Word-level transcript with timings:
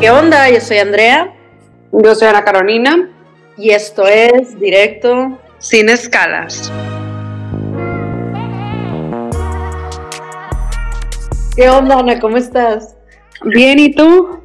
¿Qué 0.00 0.08
onda? 0.10 0.48
Yo 0.48 0.62
soy 0.62 0.78
Andrea. 0.78 1.34
Yo 1.92 2.14
soy 2.14 2.28
Ana 2.28 2.42
Carolina. 2.42 3.10
Y 3.58 3.68
esto 3.68 4.06
es 4.06 4.58
Directo 4.58 5.38
Sin 5.58 5.90
Escalas. 5.90 6.72
¿Qué 11.54 11.68
onda, 11.68 11.98
Ana? 11.98 12.18
¿Cómo 12.18 12.38
estás? 12.38 12.96
Bien, 13.44 13.78
¿y 13.78 13.92
tú? 13.92 14.40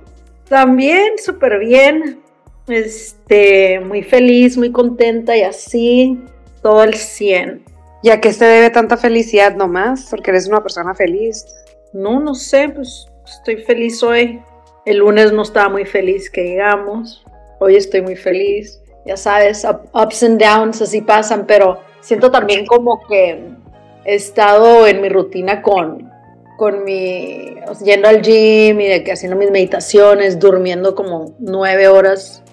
También, 0.50 1.14
súper 1.24 1.60
bien. 1.60 2.20
Este, 2.68 3.80
muy 3.80 4.04
feliz, 4.04 4.58
muy 4.58 4.74
contenta 4.74 5.38
y 5.38 5.44
así, 5.44 6.20
todo 6.62 6.84
el 6.84 6.96
100. 6.96 7.64
¿Y 8.04 8.10
a 8.10 8.20
qué 8.20 8.34
se 8.34 8.44
debe 8.44 8.72
tanta 8.72 8.98
felicidad 8.98 9.56
nomás? 9.56 10.08
Porque 10.10 10.32
eres 10.32 10.50
una 10.50 10.62
persona 10.62 10.94
feliz. 10.94 11.46
No, 11.94 12.20
no 12.20 12.36
sé, 12.36 12.68
pues 12.68 13.08
estoy 13.26 13.64
feliz 13.64 14.04
hoy. 14.04 14.42
El 14.86 14.98
lunes 14.98 15.32
no 15.32 15.42
estaba 15.42 15.70
muy 15.70 15.86
feliz 15.86 16.30
que 16.30 16.44
llegamos. 16.44 17.26
Hoy 17.60 17.76
estoy 17.76 18.02
muy 18.02 18.16
feliz. 18.16 18.80
Ya 19.06 19.18
sabes, 19.18 19.66
ups 19.94 20.24
and 20.24 20.40
downs 20.40 20.82
así 20.82 21.02
pasan, 21.02 21.46
pero 21.48 21.80
siento 22.02 22.30
también 22.30 22.66
como 22.66 23.02
que 23.08 23.50
he 24.06 24.16
estado 24.16 24.86
en 24.86 25.02
mi 25.02 25.10
rutina 25.10 25.62
con, 25.62 26.12
con 26.58 26.84
mi, 26.84 27.56
yendo 27.84 28.08
al 28.08 28.22
gym 28.22 28.80
y 28.80 28.88
de 28.88 29.04
que 29.04 29.12
haciendo 29.12 29.38
mis 29.38 29.52
meditaciones, 29.52 30.40
durmiendo 30.40 30.96
como 30.96 31.36
nueve 31.40 31.88
horas 31.88 32.44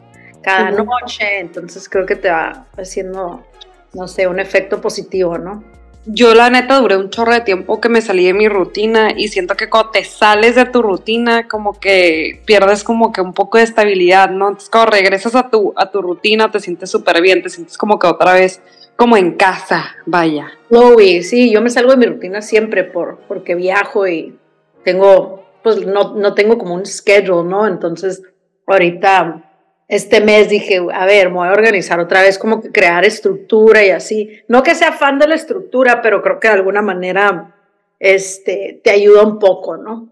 cada 0.43 0.71
noche. 0.71 1.39
Entonces 1.39 1.89
creo 1.89 2.07
que 2.07 2.17
te 2.17 2.31
va 2.31 2.67
haciendo, 2.79 3.45
no 3.93 4.09
sé, 4.09 4.27
un 4.27 4.41
efecto 4.41 4.81
positivo, 4.81 5.37
¿no? 5.37 5.63
Yo 6.05 6.35
la 6.35 6.51
neta 6.51 6.81
duré 6.81 6.97
un 6.97 7.11
chorro 7.11 7.33
de 7.33 7.43
tiempo 7.43 7.81
que 7.81 7.89
me 7.89 8.01
salí 8.01 8.25
de 8.25 8.35
mi 8.35 8.49
rutina 8.49 9.11
y 9.17 9.29
siento 9.29 9.55
que 9.55 9.71
cuando 9.71 9.91
te 9.91 10.05
sales 10.05 10.57
de 10.57 10.65
tu 10.65 10.83
rutina 10.83 11.47
como 11.47 11.79
que 11.79 12.41
pierdes 12.45 12.83
como 12.83 13.13
que 13.13 13.21
un 13.21 13.33
poco 13.33 13.59
de 13.59 13.65
estabilidad, 13.65 14.31
¿no? 14.31 14.49
Entonces 14.49 14.71
cuando 14.71 14.91
regresas 14.91 15.35
a 15.37 15.49
tu, 15.49 15.73
a 15.77 15.91
tu 15.91 16.03
rutina 16.03 16.51
te 16.51 16.61
sientes 16.61 16.91
súper 16.91 17.23
bien, 17.23 17.43
te 17.43 17.51
sientes 17.51 17.79
como 17.79 17.99
que 17.99 18.09
otra 18.09 18.35
vez 18.35 18.61
como 18.97 19.17
en 19.17 19.33
casa, 19.33 19.97
vaya. 20.07 20.51
Chloe, 20.69 21.23
sí, 21.23 21.51
yo 21.53 21.63
me 21.63 21.71
salgo 21.71 21.93
de 21.93 21.97
mi 21.97 22.07
rutina 22.07 22.43
siempre 22.43 22.85
por, 22.85 23.21
porque 23.29 23.55
viajo 23.55 24.07
y 24.07 24.37
tengo, 24.85 25.45
pues 25.63 25.87
no, 25.87 26.15
no 26.15 26.35
tengo 26.35 26.59
como 26.59 26.75
un 26.75 26.85
schedule, 26.85 27.49
¿no? 27.49 27.67
Entonces 27.67 28.23
ahorita 28.67 29.52
este 29.93 30.23
mes 30.23 30.49
dije, 30.49 30.81
a 30.91 31.05
ver, 31.05 31.29
me 31.29 31.35
voy 31.35 31.49
a 31.49 31.53
organizar 31.53 32.01
otra 32.01 32.23
vez, 32.23 32.39
como 32.39 32.63
que 32.63 32.73
crear 32.73 33.05
estructura 33.05 33.85
y 33.85 33.91
así. 33.91 34.41
No 34.49 34.63
que 34.63 34.75
sea 34.75 34.93
fan 34.93 35.19
de 35.19 35.29
la 35.29 35.35
estructura, 35.35 36.01
pero 36.01 36.23
creo 36.23 36.41
que 36.41 36.49
de 36.49 36.55
alguna 36.55 36.81
manera 36.81 37.55
este, 38.01 38.81
te 38.83 38.91
ayuda 38.91 39.23
un 39.23 39.39
poco, 39.39 39.77
¿no? 39.77 40.09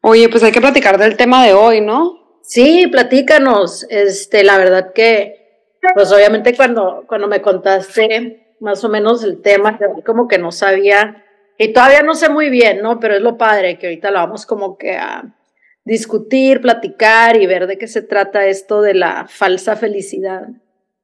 Oye, 0.00 0.28
pues 0.28 0.44
hay 0.44 0.52
que 0.52 0.60
platicar 0.60 0.96
del 0.96 1.16
tema 1.16 1.44
de 1.44 1.54
hoy, 1.54 1.80
¿no? 1.80 2.38
Sí, 2.40 2.86
platícanos. 2.86 3.84
Este, 3.90 4.44
la 4.44 4.58
verdad 4.58 4.92
que, 4.92 5.64
pues 5.92 6.12
obviamente 6.12 6.54
cuando, 6.54 7.02
cuando 7.08 7.26
me 7.26 7.42
contaste 7.42 8.54
más 8.60 8.84
o 8.84 8.88
menos 8.88 9.24
el 9.24 9.42
tema, 9.42 9.76
como 10.04 10.28
que 10.28 10.38
no 10.38 10.52
sabía, 10.52 11.24
y 11.58 11.72
todavía 11.72 12.04
no 12.04 12.14
sé 12.14 12.28
muy 12.28 12.48
bien, 12.48 12.80
¿no? 12.80 13.00
Pero 13.00 13.16
es 13.16 13.22
lo 13.22 13.36
padre 13.36 13.76
que 13.76 13.88
ahorita 13.88 14.12
lo 14.12 14.20
vamos 14.20 14.46
como 14.46 14.78
que 14.78 14.96
a 14.96 15.24
discutir, 15.86 16.60
platicar 16.60 17.40
y 17.40 17.46
ver 17.46 17.66
de 17.66 17.78
qué 17.78 17.86
se 17.86 18.02
trata 18.02 18.46
esto 18.46 18.82
de 18.82 18.92
la 18.92 19.26
falsa 19.28 19.76
felicidad. 19.76 20.48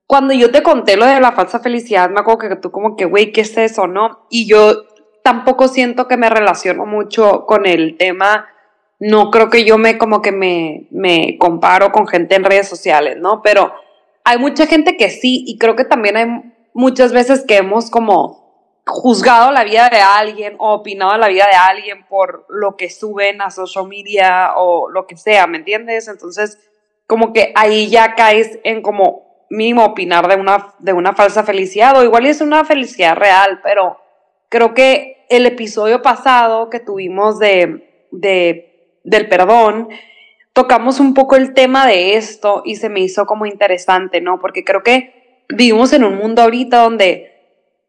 Cuando 0.06 0.34
yo 0.34 0.50
te 0.50 0.62
conté 0.62 0.96
lo 0.96 1.06
de 1.06 1.20
la 1.20 1.32
falsa 1.32 1.60
felicidad, 1.60 2.10
me 2.10 2.20
acuerdo 2.20 2.48
que 2.48 2.56
tú 2.56 2.70
como 2.70 2.96
que, 2.96 3.06
güey, 3.06 3.32
¿qué 3.32 3.42
es 3.42 3.56
eso, 3.56 3.86
no? 3.86 4.26
Y 4.28 4.46
yo 4.46 4.84
tampoco 5.22 5.68
siento 5.68 6.08
que 6.08 6.16
me 6.16 6.28
relaciono 6.28 6.84
mucho 6.84 7.46
con 7.46 7.64
el 7.64 7.96
tema. 7.96 8.48
No 8.98 9.30
creo 9.30 9.48
que 9.48 9.64
yo 9.64 9.78
me 9.78 9.96
como 9.98 10.20
que 10.20 10.32
me, 10.32 10.88
me 10.90 11.38
comparo 11.38 11.92
con 11.92 12.08
gente 12.08 12.34
en 12.34 12.44
redes 12.44 12.68
sociales, 12.68 13.16
¿no? 13.18 13.40
Pero 13.40 13.72
hay 14.24 14.38
mucha 14.38 14.66
gente 14.66 14.96
que 14.96 15.10
sí, 15.10 15.44
y 15.46 15.58
creo 15.58 15.76
que 15.76 15.84
también 15.84 16.16
hay 16.16 16.26
muchas 16.74 17.12
veces 17.12 17.44
que 17.46 17.58
hemos 17.58 17.88
como 17.88 18.41
juzgado 18.84 19.52
la 19.52 19.64
vida 19.64 19.88
de 19.88 20.00
alguien 20.00 20.56
o 20.58 20.74
opinado 20.74 21.16
la 21.16 21.28
vida 21.28 21.46
de 21.50 21.56
alguien 21.56 22.04
por 22.08 22.46
lo 22.48 22.76
que 22.76 22.90
suben 22.90 23.40
a 23.40 23.50
social 23.50 23.86
media 23.86 24.52
o 24.56 24.90
lo 24.90 25.06
que 25.06 25.16
sea, 25.16 25.46
¿me 25.46 25.58
entiendes? 25.58 26.08
Entonces, 26.08 26.58
como 27.06 27.32
que 27.32 27.52
ahí 27.54 27.88
ya 27.88 28.14
caes 28.14 28.58
en 28.64 28.82
como 28.82 29.46
mínimo 29.50 29.84
opinar 29.84 30.26
de 30.28 30.36
una, 30.36 30.74
de 30.78 30.92
una 30.92 31.14
falsa 31.14 31.44
felicidad 31.44 31.96
o 31.96 32.02
igual 32.02 32.26
es 32.26 32.40
una 32.40 32.64
felicidad 32.64 33.16
real, 33.16 33.60
pero 33.62 33.98
creo 34.48 34.74
que 34.74 35.26
el 35.28 35.46
episodio 35.46 36.02
pasado 36.02 36.70
que 36.70 36.80
tuvimos 36.80 37.38
de, 37.38 38.06
de, 38.10 38.98
del 39.04 39.28
perdón, 39.28 39.88
tocamos 40.52 41.00
un 41.00 41.14
poco 41.14 41.36
el 41.36 41.54
tema 41.54 41.86
de 41.86 42.16
esto 42.16 42.62
y 42.64 42.76
se 42.76 42.88
me 42.88 43.00
hizo 43.00 43.26
como 43.26 43.46
interesante, 43.46 44.20
¿no? 44.20 44.40
Porque 44.40 44.64
creo 44.64 44.82
que 44.82 45.44
vivimos 45.48 45.92
en 45.92 46.04
un 46.04 46.16
mundo 46.16 46.42
ahorita 46.42 46.78
donde 46.82 47.31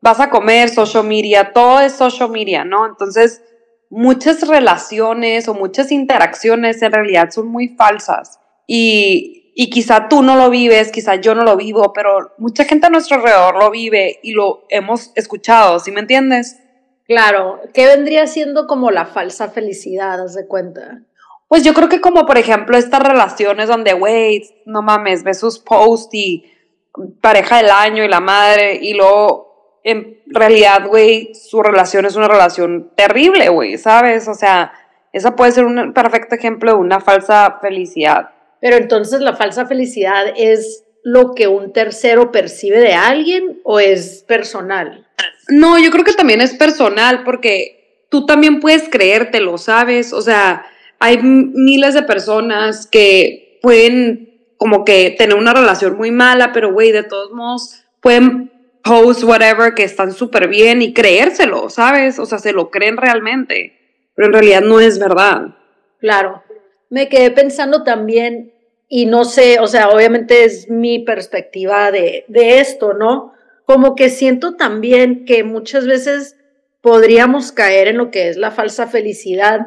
vas 0.03 0.19
a 0.19 0.29
comer, 0.29 0.69
social 0.69 1.05
media, 1.05 1.53
todo 1.53 1.79
es 1.79 1.93
social 1.93 2.29
media, 2.29 2.65
¿no? 2.65 2.85
Entonces, 2.85 3.41
muchas 3.89 4.45
relaciones 4.45 5.47
o 5.47 5.53
muchas 5.53 5.93
interacciones 5.93 6.81
en 6.81 6.91
realidad 6.91 7.31
son 7.31 7.47
muy 7.47 7.69
falsas 7.69 8.37
y, 8.67 9.53
y 9.55 9.69
quizá 9.69 10.09
tú 10.09 10.21
no 10.21 10.35
lo 10.35 10.49
vives, 10.49 10.91
quizá 10.91 11.15
yo 11.15 11.35
no 11.35 11.43
lo 11.43 11.55
vivo, 11.55 11.93
pero 11.93 12.33
mucha 12.37 12.65
gente 12.65 12.87
a 12.87 12.89
nuestro 12.89 13.15
alrededor 13.15 13.57
lo 13.57 13.71
vive 13.71 14.19
y 14.23 14.33
lo 14.33 14.65
hemos 14.67 15.13
escuchado, 15.15 15.79
¿sí 15.79 15.91
me 15.91 16.01
entiendes? 16.01 16.59
Claro, 17.05 17.61
¿qué 17.73 17.85
vendría 17.85 18.27
siendo 18.27 18.67
como 18.67 18.91
la 18.91 19.05
falsa 19.05 19.51
felicidad, 19.51 20.21
haz 20.21 20.35
de 20.35 20.47
cuenta? 20.47 21.01
Pues 21.47 21.63
yo 21.63 21.73
creo 21.73 21.87
que 21.87 22.01
como 22.01 22.25
por 22.25 22.37
ejemplo 22.37 22.77
estas 22.77 23.01
relaciones 23.01 23.69
donde, 23.69 23.93
güey, 23.93 24.43
no 24.65 24.81
mames, 24.81 25.23
ves 25.23 25.39
sus 25.39 25.59
posts 25.59 26.13
y 26.13 26.51
pareja 27.21 27.57
del 27.57 27.69
año 27.69 28.03
y 28.03 28.09
la 28.09 28.19
madre 28.19 28.79
y 28.81 28.93
luego 28.95 29.52
en 29.83 30.21
realidad, 30.27 30.87
güey, 30.87 31.33
su 31.35 31.61
relación 31.61 32.05
es 32.05 32.15
una 32.15 32.27
relación 32.27 32.91
terrible, 32.95 33.49
güey, 33.49 33.77
¿sabes? 33.77 34.27
O 34.27 34.33
sea, 34.33 34.73
esa 35.11 35.35
puede 35.35 35.51
ser 35.51 35.65
un 35.65 35.93
perfecto 35.93 36.35
ejemplo 36.35 36.71
de 36.71 36.77
una 36.77 36.99
falsa 36.99 37.59
felicidad. 37.61 38.29
Pero 38.61 38.77
entonces 38.77 39.19
la 39.19 39.35
falsa 39.35 39.65
felicidad 39.65 40.25
es 40.35 40.83
lo 41.03 41.35
que 41.35 41.47
un 41.47 41.73
tercero 41.73 42.31
percibe 42.31 42.79
de 42.79 42.93
alguien 42.93 43.59
o 43.63 43.79
es 43.79 44.23
personal? 44.27 45.05
No, 45.49 45.77
yo 45.77 45.91
creo 45.91 46.05
que 46.05 46.13
también 46.13 46.41
es 46.41 46.53
personal 46.53 47.23
porque 47.23 48.05
tú 48.09 48.25
también 48.25 48.59
puedes 48.59 48.87
creértelo, 48.89 49.57
¿sabes? 49.57 50.13
O 50.13 50.21
sea, 50.21 50.65
hay 50.99 51.17
miles 51.21 51.93
de 51.93 52.03
personas 52.03 52.87
que 52.87 53.59
pueden 53.61 54.29
como 54.57 54.85
que 54.85 55.13
tener 55.17 55.35
una 55.35 55.53
relación 55.53 55.97
muy 55.97 56.11
mala, 56.11 56.53
pero 56.53 56.71
güey, 56.71 56.93
de 56.93 57.03
todos 57.03 57.31
modos 57.31 57.83
pueden 57.99 58.52
post, 58.83 59.23
whatever, 59.23 59.73
que 59.73 59.83
están 59.83 60.11
súper 60.11 60.47
bien 60.47 60.81
y 60.81 60.93
creérselo, 60.93 61.69
¿sabes? 61.69 62.19
O 62.19 62.25
sea, 62.25 62.37
se 62.37 62.53
lo 62.53 62.69
creen 62.69 62.97
realmente, 62.97 63.73
pero 64.15 64.27
en 64.27 64.33
realidad 64.33 64.61
no 64.61 64.79
es 64.79 64.99
verdad. 64.99 65.55
Claro. 65.99 66.43
Me 66.89 67.09
quedé 67.09 67.31
pensando 67.31 67.83
también, 67.83 68.53
y 68.87 69.05
no 69.05 69.25
sé, 69.25 69.59
o 69.59 69.67
sea, 69.67 69.89
obviamente 69.89 70.43
es 70.43 70.69
mi 70.69 70.99
perspectiva 70.99 71.91
de, 71.91 72.25
de 72.27 72.59
esto, 72.59 72.93
¿no? 72.93 73.33
Como 73.65 73.95
que 73.95 74.09
siento 74.09 74.55
también 74.55 75.25
que 75.25 75.43
muchas 75.43 75.87
veces 75.87 76.35
podríamos 76.81 77.51
caer 77.51 77.87
en 77.87 77.97
lo 77.97 78.11
que 78.11 78.27
es 78.27 78.37
la 78.37 78.51
falsa 78.51 78.87
felicidad 78.87 79.61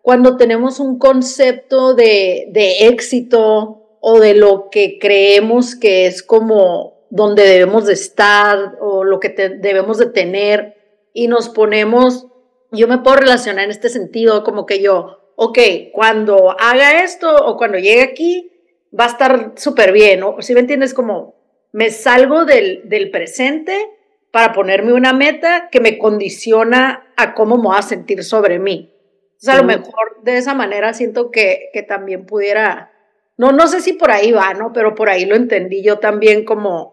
cuando 0.00 0.36
tenemos 0.36 0.80
un 0.80 0.98
concepto 0.98 1.94
de, 1.94 2.48
de 2.50 2.88
éxito 2.88 3.98
o 4.00 4.18
de 4.18 4.34
lo 4.34 4.68
que 4.70 4.98
creemos 4.98 5.76
que 5.76 6.06
es 6.06 6.22
como 6.24 7.01
donde 7.14 7.42
debemos 7.42 7.84
de 7.84 7.92
estar 7.92 8.78
o 8.80 9.04
lo 9.04 9.20
que 9.20 9.28
debemos 9.28 9.98
de 9.98 10.06
tener 10.06 10.76
y 11.12 11.28
nos 11.28 11.50
ponemos, 11.50 12.26
yo 12.70 12.88
me 12.88 12.96
puedo 12.96 13.18
relacionar 13.18 13.66
en 13.66 13.70
este 13.70 13.90
sentido 13.90 14.42
como 14.42 14.64
que 14.64 14.80
yo, 14.80 15.18
ok, 15.36 15.58
cuando 15.92 16.56
haga 16.58 17.04
esto 17.04 17.36
o 17.36 17.58
cuando 17.58 17.76
llegue 17.76 18.00
aquí, 18.00 18.50
va 18.98 19.04
a 19.04 19.08
estar 19.08 19.52
súper 19.56 19.92
bien, 19.92 20.22
o 20.22 20.40
si 20.40 20.54
me 20.54 20.60
entiendes, 20.60 20.94
como 20.94 21.34
me 21.70 21.90
salgo 21.90 22.46
del, 22.46 22.88
del 22.88 23.10
presente 23.10 23.90
para 24.30 24.54
ponerme 24.54 24.94
una 24.94 25.12
meta 25.12 25.68
que 25.70 25.80
me 25.80 25.98
condiciona 25.98 27.12
a 27.18 27.34
cómo 27.34 27.58
me 27.58 27.64
voy 27.64 27.76
a 27.78 27.82
sentir 27.82 28.24
sobre 28.24 28.58
mí. 28.58 28.90
Entonces, 29.32 29.48
a 29.50 29.58
lo 29.58 29.64
mejor 29.64 30.22
de 30.22 30.38
esa 30.38 30.54
manera 30.54 30.94
siento 30.94 31.30
que, 31.30 31.68
que 31.74 31.82
también 31.82 32.24
pudiera, 32.24 32.90
no, 33.36 33.52
no 33.52 33.68
sé 33.68 33.82
si 33.82 33.92
por 33.92 34.10
ahí 34.10 34.32
va, 34.32 34.54
¿no? 34.54 34.72
Pero 34.72 34.94
por 34.94 35.10
ahí 35.10 35.26
lo 35.26 35.36
entendí 35.36 35.82
yo 35.82 35.98
también 35.98 36.46
como, 36.46 36.91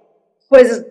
pues 0.49 0.85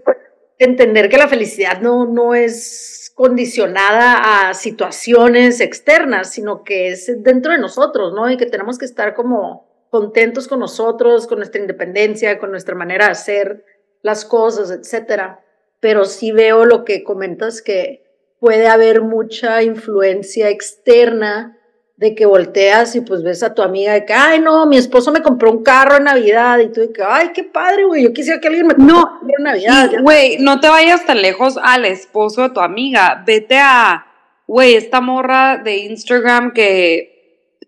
entender 0.59 1.09
que 1.09 1.19
la 1.19 1.29
felicidad 1.29 1.81
no, 1.81 2.07
no 2.07 2.35
es 2.35 3.13
condicionada 3.15 4.49
a 4.49 4.55
situaciones 4.55 5.61
externas, 5.61 6.31
sino 6.31 6.63
que 6.63 6.89
es 6.89 7.23
dentro 7.23 7.53
de 7.53 7.59
nosotros, 7.59 8.15
¿no? 8.15 8.31
Y 8.31 8.37
que 8.37 8.47
tenemos 8.47 8.79
que 8.79 8.85
estar 8.85 9.15
como 9.15 9.69
contentos 9.91 10.47
con 10.47 10.61
nosotros, 10.61 11.27
con 11.27 11.39
nuestra 11.39 11.61
independencia, 11.61 12.39
con 12.39 12.51
nuestra 12.51 12.77
manera 12.77 13.07
de 13.07 13.13
hacer 13.13 13.65
las 14.03 14.25
cosas, 14.25 14.71
etcétera. 14.71 15.45
Pero 15.81 16.05
sí 16.05 16.31
veo 16.31 16.65
lo 16.65 16.85
que 16.85 17.03
comentas 17.03 17.61
que 17.61 18.05
puede 18.39 18.69
haber 18.69 19.03
mucha 19.03 19.63
influencia 19.63 20.49
externa 20.49 21.58
de 21.99 22.15
que 22.15 22.27
volteas 22.27 22.95
y 22.95 23.01
pues 23.01 23.25
ves 23.25 23.43
a 23.43 23.55
tu 23.55 23.61
amiga 23.61 23.93
de 23.93 24.05
que, 24.05 24.13
ay, 24.13 24.39
no, 24.39 24.67
mi 24.67 24.77
esposo 24.77 25.11
me 25.11 25.21
compró 25.21 25.51
un 25.51 25.65
carro 25.65 25.97
en 25.97 26.05
Navidad 26.05 26.61
y 26.61 26.69
tú 26.69 26.81
de 26.81 26.93
que, 26.93 27.03
ay, 27.03 27.31
qué 27.35 27.43
padre, 27.43 27.87
güey, 27.87 28.05
yo 28.05 28.13
quisiera 28.13 28.41
que 28.41 28.47
alguien 28.47 28.69
me 28.69 28.75
comprara 28.77 29.01
no, 29.01 29.19
un 29.21 29.27
carro 29.27 29.35
en 29.37 29.45
Navidad. 29.45 29.91
Güey, 30.01 30.37
no 30.39 30.61
te 30.61 30.69
vayas 30.69 31.05
tan 31.05 31.21
lejos 31.21 31.59
al 31.61 31.85
esposo 31.85 32.43
de 32.43 32.51
tu 32.51 32.61
amiga, 32.61 33.25
vete 33.27 33.59
a, 33.59 34.07
güey, 34.47 34.77
esta 34.77 35.01
morra 35.01 35.59
de 35.59 35.79
Instagram 35.79 36.53
que 36.53 37.19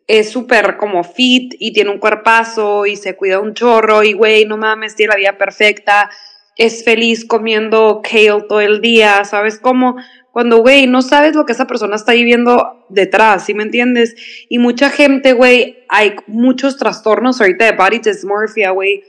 es 0.06 0.30
súper 0.30 0.76
como 0.76 1.02
fit 1.02 1.54
y 1.58 1.72
tiene 1.72 1.90
un 1.90 1.98
cuerpazo 1.98 2.86
y 2.86 2.94
se 2.94 3.16
cuida 3.16 3.40
un 3.40 3.54
chorro 3.54 4.04
y, 4.04 4.12
güey, 4.12 4.44
no 4.44 4.56
mames, 4.56 4.94
tiene 4.94 5.12
la 5.12 5.18
vida 5.18 5.38
perfecta, 5.38 6.08
es 6.56 6.84
feliz 6.84 7.24
comiendo 7.24 8.02
kale 8.02 8.44
todo 8.48 8.60
el 8.60 8.80
día, 8.80 9.24
¿sabes 9.24 9.58
cómo? 9.58 9.96
Cuando, 10.32 10.58
güey, 10.58 10.86
no 10.86 11.02
sabes 11.02 11.34
lo 11.34 11.44
que 11.44 11.52
esa 11.52 11.66
persona 11.66 11.96
está 11.96 12.12
viviendo 12.12 12.84
detrás, 12.88 13.46
¿sí 13.46 13.54
me 13.54 13.64
entiendes? 13.64 14.14
Y 14.48 14.58
mucha 14.58 14.90
gente, 14.90 15.32
güey, 15.32 15.84
hay 15.88 16.16
muchos 16.26 16.76
trastornos 16.76 17.40
ahorita 17.40 17.64
de 17.64 17.72
body 17.72 17.98
dysmorphia, 17.98 18.70
güey, 18.70 19.02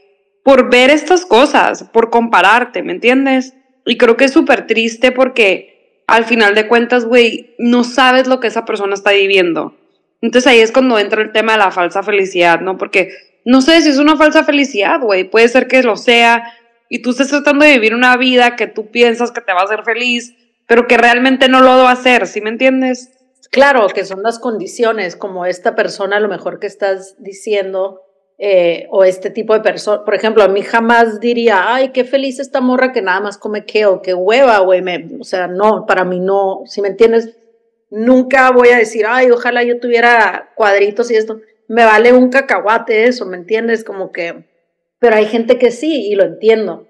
por 0.44 0.72
ver 0.72 0.90
estas 0.90 1.26
cosas, 1.26 1.84
por 1.84 2.10
compararte, 2.10 2.82
¿me 2.82 2.94
entiendes? 2.94 3.54
Y 3.86 3.98
creo 3.98 4.18
que 4.18 4.26
es 4.26 4.32
súper 4.32 4.66
triste 4.66 5.12
porque 5.12 6.04
al 6.08 6.26
final 6.26 6.56
de 6.56 6.68
cuentas, 6.68 7.06
güey, 7.06 7.56
no 7.60 7.84
sabes 7.84 8.28
lo 8.28 8.40
que 8.40 8.48
esa 8.48 8.66
persona 8.66 8.96
está 8.96 9.12
viviendo. 9.12 9.78
Entonces 10.22 10.52
ahí 10.52 10.60
es 10.60 10.72
cuando 10.72 11.00
entra 11.00 11.22
el 11.22 11.32
tema 11.32 11.54
de 11.54 11.60
la 11.60 11.72
falsa 11.72 12.04
felicidad, 12.04 12.62
¿no? 12.62 12.78
Porque 12.78 13.10
no 13.46 13.62
sé 13.62 13.82
si 13.82 13.90
es 13.90 13.98
una 13.98 14.18
falsa 14.18 14.44
felicidad, 14.44 15.00
güey, 15.00 15.24
puede 15.24 15.48
ser 15.48 15.68
que 15.68 15.82
lo 15.84 15.98
sea 15.98 16.44
y 16.94 17.02
tú 17.02 17.12
estás 17.12 17.30
tratando 17.30 17.64
de 17.64 17.72
vivir 17.72 17.96
una 17.96 18.18
vida 18.18 18.58
que 18.58 18.68
tú 18.68 18.92
piensas 18.92 19.32
que 19.32 19.40
te 19.40 19.54
va 19.54 19.62
a 19.62 19.64
hacer 19.64 19.84
feliz, 19.86 20.36
pero 20.68 20.88
que 20.88 20.98
realmente 20.98 21.48
no 21.48 21.62
lo 21.62 21.70
va 21.70 21.90
a 21.90 21.94
hacer, 21.94 22.28
¿sí 22.28 22.42
me 22.42 22.50
entiendes? 22.50 23.10
Claro, 23.50 23.88
que 23.88 24.04
son 24.04 24.22
las 24.24 24.40
condiciones, 24.40 25.16
como 25.16 25.46
esta 25.46 25.74
persona, 25.74 26.18
a 26.18 26.20
lo 26.20 26.28
mejor 26.28 26.60
que 26.60 26.68
estás 26.68 27.16
diciendo, 27.18 28.02
eh, 28.38 28.88
o 28.90 29.06
este 29.06 29.30
tipo 29.30 29.54
de 29.54 29.62
persona. 29.62 30.04
Por 30.04 30.16
ejemplo, 30.16 30.44
a 30.44 30.50
mí 30.50 30.64
jamás 30.64 31.22
diría, 31.22 31.74
ay, 31.74 31.92
qué 31.94 32.04
feliz 32.04 32.40
esta 32.40 32.60
morra 32.60 32.92
que 32.92 33.02
nada 33.02 33.22
más 33.22 33.38
come 33.38 33.64
keo, 33.64 34.02
qué 34.02 34.14
hueva, 34.14 34.60
güey. 34.60 34.84
O 35.18 35.24
sea, 35.24 35.48
no, 35.48 35.86
para 35.86 36.04
mí 36.04 36.20
no, 36.20 36.64
si 36.66 36.82
me 36.82 36.90
entiendes, 36.90 37.38
nunca 37.90 38.52
voy 38.52 38.68
a 38.70 38.78
decir, 38.78 39.06
ay, 39.08 39.32
ojalá 39.32 39.64
yo 39.64 39.80
tuviera 39.80 40.50
cuadritos 40.56 41.10
y 41.10 41.16
esto. 41.16 41.40
Me 41.70 41.86
vale 41.86 42.12
un 42.12 42.30
cacahuate 42.30 43.06
eso, 43.06 43.26
¿me 43.26 43.38
entiendes? 43.38 43.86
Como 43.86 44.12
que, 44.12 44.51
pero 45.02 45.16
hay 45.16 45.26
gente 45.26 45.58
que 45.58 45.72
sí, 45.72 46.10
y 46.12 46.14
lo 46.14 46.24
entiendo. 46.24 46.86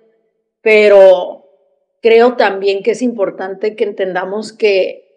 Pero 0.61 1.45
creo 2.01 2.35
también 2.35 2.83
que 2.83 2.91
es 2.91 3.01
importante 3.01 3.77
que 3.77 3.85
entendamos 3.85 4.51
que 4.51 5.07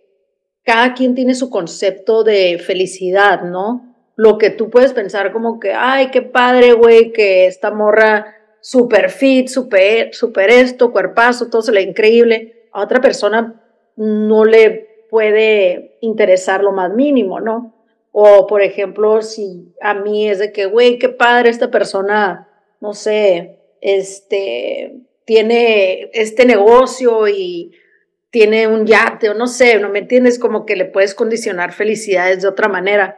cada 0.62 0.94
quien 0.94 1.17
tiene 1.17 1.35
su 1.35 1.50
concepto 1.50 2.23
de 2.23 2.56
felicidad, 2.58 3.43
¿no? 3.43 3.96
Lo 4.14 4.38
que 4.38 4.50
tú 4.50 4.70
puedes 4.70 4.93
pensar 4.93 5.32
como 5.32 5.58
que, 5.58 5.73
ay, 5.73 6.12
qué 6.12 6.23
padre, 6.23 6.73
güey, 6.73 7.12
que 7.12 7.46
esta 7.46 7.73
morra 7.73 8.37
super 8.61 9.11
fit, 9.11 9.49
super, 9.49 10.14
super 10.14 10.49
esto, 10.50 10.93
cuerpazo, 10.93 11.50
todo 11.50 11.62
se 11.62 11.73
le 11.73 11.82
increíble. 11.82 12.69
A 12.70 12.81
otra 12.81 13.00
persona 13.00 13.61
no 13.96 14.44
le 14.44 15.06
puede 15.11 15.99
interesar 16.00 16.62
lo 16.62 16.70
más 16.70 16.94
mínimo, 16.94 17.41
¿no? 17.41 17.75
O, 18.12 18.46
por 18.46 18.62
ejemplo, 18.62 19.20
si 19.20 19.75
a 19.82 19.94
mí 19.94 20.29
es 20.29 20.38
de 20.38 20.52
que, 20.52 20.67
güey, 20.67 21.00
qué 21.00 21.08
padre 21.08 21.50
esta 21.50 21.73
persona, 21.73 22.53
no 22.84 22.92
sé, 22.92 23.56
este, 23.81 25.00
tiene 25.25 26.10
este 26.12 26.44
negocio 26.44 27.26
y 27.28 27.72
tiene 28.28 28.66
un 28.66 28.84
yate 28.84 29.31
o 29.31 29.34
no 29.34 29.46
sé, 29.46 29.78
no 29.78 29.88
me 29.88 30.00
entiendes, 30.00 30.38
como 30.38 30.66
que 30.66 30.76
le 30.76 30.84
puedes 30.84 31.14
condicionar 31.14 31.72
felicidades 31.72 32.42
de 32.42 32.48
otra 32.48 32.69
manera. 32.69 33.16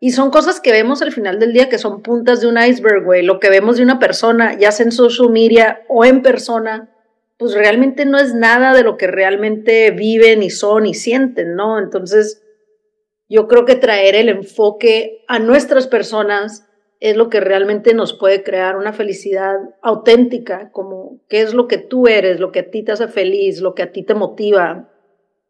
Y 0.00 0.10
son 0.10 0.32
cosas 0.32 0.60
que 0.60 0.72
vemos 0.72 1.00
al 1.00 1.12
final 1.12 1.38
del 1.38 1.52
día 1.52 1.68
que 1.68 1.78
son 1.78 2.02
puntas 2.02 2.40
de 2.40 2.48
un 2.48 2.58
iceberg, 2.58 3.04
güey. 3.04 3.22
Lo 3.22 3.38
que 3.38 3.50
vemos 3.50 3.76
de 3.76 3.84
una 3.84 4.00
persona, 4.00 4.58
ya 4.58 4.72
sea 4.72 4.84
en 4.84 4.90
social 4.90 5.30
media 5.30 5.82
o 5.86 6.04
en 6.04 6.20
persona, 6.20 6.92
pues 7.38 7.54
realmente 7.54 8.06
no 8.06 8.18
es 8.18 8.34
nada 8.34 8.74
de 8.74 8.82
lo 8.82 8.96
que 8.96 9.06
realmente 9.06 9.92
viven 9.92 10.42
y 10.42 10.50
son 10.50 10.86
y 10.86 10.94
sienten, 10.94 11.54
¿no? 11.54 11.78
Entonces, 11.78 12.42
yo 13.28 13.46
creo 13.46 13.64
que 13.64 13.76
traer 13.76 14.16
el 14.16 14.28
enfoque 14.28 15.24
a 15.28 15.38
nuestras 15.38 15.86
personas 15.86 16.63
es 17.04 17.16
lo 17.16 17.28
que 17.28 17.38
realmente 17.38 17.92
nos 17.92 18.14
puede 18.14 18.42
crear 18.42 18.78
una 18.78 18.94
felicidad 18.94 19.58
auténtica, 19.82 20.70
como 20.72 21.20
qué 21.28 21.42
es 21.42 21.52
lo 21.52 21.68
que 21.68 21.76
tú 21.76 22.08
eres, 22.08 22.40
lo 22.40 22.50
que 22.50 22.60
a 22.60 22.70
ti 22.70 22.82
te 22.82 22.92
hace 22.92 23.08
feliz, 23.08 23.60
lo 23.60 23.74
que 23.74 23.82
a 23.82 23.92
ti 23.92 24.04
te 24.04 24.14
motiva, 24.14 24.88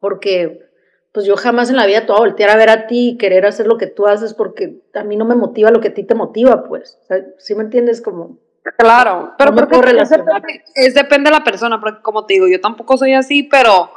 porque 0.00 0.68
pues 1.12 1.26
yo 1.26 1.36
jamás 1.36 1.70
en 1.70 1.76
la 1.76 1.86
vida 1.86 2.00
te 2.00 2.06
voy 2.08 2.16
a 2.16 2.24
voltear 2.26 2.50
a 2.50 2.56
ver 2.56 2.70
a 2.70 2.88
ti 2.88 3.10
y 3.10 3.18
querer 3.18 3.46
hacer 3.46 3.68
lo 3.68 3.78
que 3.78 3.86
tú 3.86 4.08
haces 4.08 4.34
porque 4.34 4.82
a 4.94 5.04
mí 5.04 5.14
no 5.14 5.26
me 5.26 5.36
motiva 5.36 5.70
lo 5.70 5.80
que 5.80 5.88
a 5.88 5.94
ti 5.94 6.02
te 6.02 6.16
motiva, 6.16 6.64
pues, 6.64 6.98
¿sí 7.38 7.54
me 7.54 7.62
entiendes? 7.62 8.02
Como... 8.02 8.40
Claro, 8.76 9.34
pero 9.38 9.52
no 9.52 9.68
es, 10.74 10.94
depende 10.94 11.30
de 11.30 11.36
la 11.36 11.44
persona, 11.44 11.80
porque 11.80 12.02
como 12.02 12.26
te 12.26 12.34
digo, 12.34 12.48
yo 12.48 12.60
tampoco 12.60 12.96
soy 12.96 13.14
así, 13.14 13.44
pero 13.44 13.92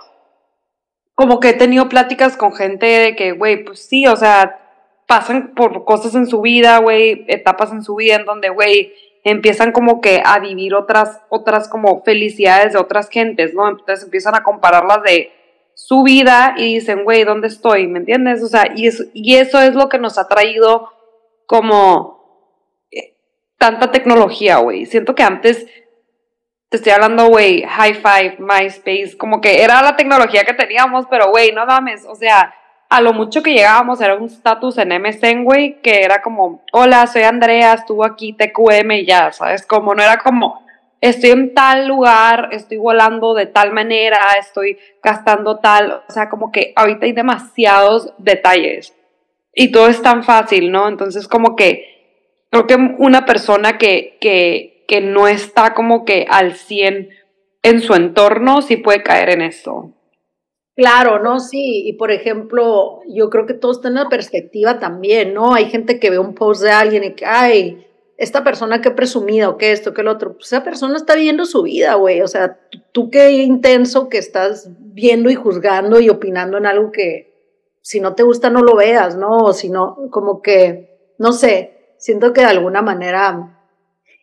como 1.15 1.39
que 1.39 1.50
he 1.50 1.54
tenido 1.54 1.89
pláticas 1.89 2.38
con 2.38 2.54
gente 2.54 2.86
de 2.86 3.15
que, 3.15 3.31
güey, 3.31 3.65
pues 3.65 3.83
sí, 3.83 4.06
o 4.06 4.15
sea, 4.15 4.67
pasan 5.07 5.54
por 5.56 5.86
cosas 5.86 6.13
en 6.15 6.27
su 6.27 6.42
vida, 6.42 6.77
güey, 6.80 7.25
etapas 7.27 7.71
en 7.71 7.81
su 7.81 7.95
vida 7.95 8.15
en 8.15 8.25
donde, 8.25 8.50
güey, 8.50 8.94
empiezan 9.24 9.71
como 9.71 10.01
que 10.01 10.21
a 10.24 10.39
vivir 10.39 10.75
otras, 10.75 11.21
otras 11.30 11.68
como 11.68 12.04
felicidades 12.04 12.74
de 12.74 12.80
otras 12.80 13.09
gentes, 13.09 13.54
¿no? 13.54 13.68
Entonces 13.69 14.04
empiezan 14.04 14.36
a 14.36 14.44
compararlas 14.44 15.01
de 15.04 15.31
su 15.74 16.04
vida 16.04 16.56
y 16.57 16.75
dicen, 16.75 17.04
güey, 17.04 17.24
¿dónde 17.24 17.48
estoy? 17.48 17.88
¿Me 17.88 18.00
entiendes? 18.00 18.44
O 18.44 18.48
sea, 18.48 18.71
y 18.75 18.88
eso, 18.88 19.04
y 19.13 19.36
eso 19.36 19.59
es 19.62 19.75
lo 19.75 19.89
que 19.89 19.98
nos 19.98 20.18
ha 20.18 20.27
traído 20.27 20.92
como 21.45 22.86
eh, 22.92 23.15
tanta 23.57 23.92
tecnología, 23.92 24.57
güey. 24.57 24.86
Siento 24.86 25.15
que 25.15 25.24
antes, 25.24 25.65
te 26.69 26.77
estoy 26.77 26.92
hablando, 26.92 27.27
güey, 27.27 27.63
High 27.63 27.94
Five, 27.94 28.38
MySpace, 28.39 29.18
como 29.18 29.39
que 29.39 29.62
era 29.63 29.81
la 29.81 29.95
tecnología 29.95 30.44
que 30.44 30.54
teníamos, 30.54 31.06
pero, 31.09 31.30
güey, 31.30 31.54
no 31.54 31.65
mames, 31.65 32.06
o 32.06 32.15
sea, 32.15 32.54
a 32.89 33.01
lo 33.01 33.13
mucho 33.13 33.44
que 33.44 33.54
llegábamos 33.54 34.00
era 34.01 34.16
un 34.16 34.25
status 34.25 34.78
en 34.78 34.89
MSN, 34.89 35.44
güey, 35.44 35.81
que 35.81 36.04
era 36.04 36.22
como, 36.22 36.63
hola, 36.72 37.06
soy 37.07 37.24
Andrea, 37.24 37.74
estuvo 37.74 38.06
aquí, 38.06 38.34
TQM 38.34 38.92
y 38.92 39.06
ya, 39.06 39.31
¿sabes? 39.31 39.66
Como 39.66 39.94
no 39.94 40.01
era 40.01 40.18
como, 40.18 40.66
estoy 41.01 41.31
en 41.31 41.54
tal 41.54 41.88
lugar, 41.88 42.50
estoy 42.51 42.78
volando 42.78 43.34
de 43.34 43.45
tal 43.45 43.74
manera, 43.74 44.19
estoy 44.39 44.78
gastando 45.04 45.60
tal, 45.60 46.04
o 46.07 46.12
sea, 46.12 46.30
como 46.30 46.51
que 46.51 46.74
ahorita 46.75 47.06
hay 47.06 47.12
demasiados 47.12 48.13
detalles 48.18 48.94
y 49.54 49.72
todo 49.72 49.88
es 49.88 50.01
tan 50.01 50.24
fácil, 50.24 50.72
¿no? 50.72 50.88
Entonces, 50.88 51.28
como 51.28 51.56
que 51.56 52.45
creo 52.52 52.68
que 52.68 52.76
una 52.76 53.26
persona 53.26 53.78
que, 53.78 54.18
que, 54.21 54.85
que 54.88 55.02
no 55.02 55.28
está 55.28 55.73
como 55.73 56.06
que 56.06 56.26
al 56.30 56.54
100 56.54 57.09
en 57.64 57.81
su 57.81 57.95
entorno 57.95 58.62
sí 58.62 58.78
puede 58.78 59.04
caer 59.04 59.31
en 59.31 59.42
eso. 59.42 59.96
Claro, 60.78 61.18
no, 61.18 61.40
sí, 61.40 61.88
y 61.88 61.94
por 61.94 62.12
ejemplo, 62.12 63.00
yo 63.07 63.31
creo 63.31 63.48
que 63.48 63.56
todo 63.56 63.72
está 63.72 63.88
en 63.88 63.96
la 63.96 64.10
perspectiva 64.10 64.78
también, 64.78 65.34
¿no? 65.34 65.56
Hay 65.56 65.66
gente 65.72 66.00
que 66.00 66.12
ve 66.12 66.19
un 66.19 66.36
post 66.36 66.62
de 66.62 66.69
alguien 66.69 67.04
y 67.04 67.16
que, 67.16 67.26
ay, 67.26 67.88
esta 68.16 68.44
persona 68.44 68.80
que 68.80 68.92
presumida 68.92 69.50
o 69.50 69.57
que 69.57 69.72
esto, 69.72 69.96
que 69.96 70.02
el 70.02 70.07
otro, 70.07 70.34
pues 70.34 70.46
esa 70.46 70.64
persona 70.64 70.96
está 70.96 71.16
viviendo 71.16 71.46
su 71.46 71.64
vida, 71.64 71.96
güey, 71.96 72.22
o 72.22 72.28
sea, 72.28 72.60
tú 72.92 73.10
qué 73.10 73.31
intenso 73.31 74.07
que 74.07 74.19
estás 74.19 74.69
viendo 74.78 75.31
y 75.31 75.36
juzgando 75.36 76.00
y 76.00 76.10
opinando 76.10 76.60
en 76.60 76.68
algo 76.68 76.92
que 76.92 77.34
si 77.81 78.00
no 78.00 78.14
te 78.14 78.22
gusta 78.22 78.52
no 78.52 78.62
lo 78.62 78.76
veas, 78.76 79.18
¿no? 79.18 79.36
O 79.38 79.54
si 79.54 79.69
no, 79.69 79.98
como 80.12 80.44
que, 80.44 81.16
no 81.18 81.31
sé, 81.31 81.96
siento 81.98 82.34
que 82.34 82.42
de 82.42 82.48
alguna 82.48 82.84
manera 82.84 83.56